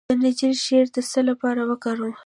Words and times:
د 0.03 0.03
زنجبیل 0.09 0.53
شیره 0.63 0.87
د 0.95 0.97
څه 1.11 1.19
لپاره 1.29 1.61
وکاروم؟ 1.69 2.13